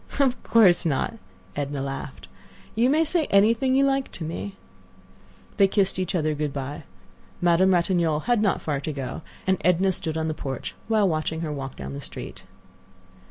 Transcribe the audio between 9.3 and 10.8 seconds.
and Edna stood on the porch